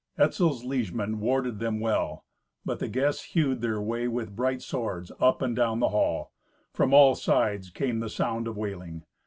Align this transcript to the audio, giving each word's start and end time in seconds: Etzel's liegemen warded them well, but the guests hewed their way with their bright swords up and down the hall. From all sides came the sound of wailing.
Etzel's 0.17 0.63
liegemen 0.63 1.19
warded 1.19 1.59
them 1.59 1.79
well, 1.79 2.25
but 2.65 2.79
the 2.79 2.87
guests 2.87 3.23
hewed 3.23 3.61
their 3.61 3.79
way 3.79 4.07
with 4.07 4.29
their 4.29 4.35
bright 4.35 4.63
swords 4.63 5.11
up 5.19 5.43
and 5.43 5.55
down 5.55 5.79
the 5.79 5.89
hall. 5.89 6.31
From 6.73 6.91
all 6.91 7.13
sides 7.13 7.69
came 7.69 7.99
the 7.99 8.09
sound 8.09 8.47
of 8.47 8.57
wailing. 8.57 9.03